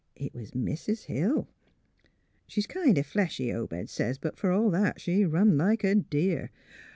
It 0.15 0.33
was 0.33 0.55
Mis' 0.55 1.03
Hill. 1.03 1.47
She's 2.47 2.65
kind 2.65 2.97
of 2.97 3.05
fleshy, 3.05 3.53
Obed 3.53 3.87
says, 3.87 4.17
but 4.17 4.35
fer 4.35 4.51
all 4.51 4.71
that 4.71 4.99
she 4.99 5.25
run 5.25 5.59
like 5.59 5.83
a 5.83 5.93
deer. 5.93 6.49